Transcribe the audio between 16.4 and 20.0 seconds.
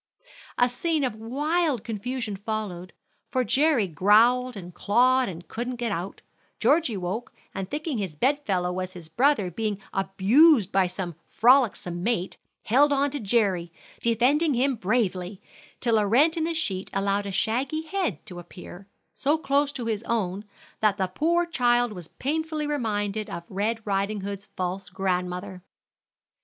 the sheet allowed a shaggy head to appear, so close to